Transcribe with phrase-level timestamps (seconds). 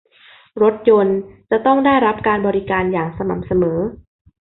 [0.61, 1.19] รถยนต์
[1.49, 3.79] จะต้องได้รับการบริการอย่างสม่ำเสมอ